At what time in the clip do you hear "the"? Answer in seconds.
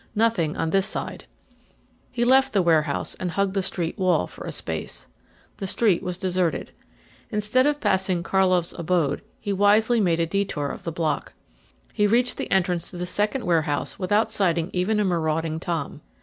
2.53-2.63, 3.53-3.61, 5.57-5.67, 10.85-10.91, 12.37-12.49, 12.97-13.05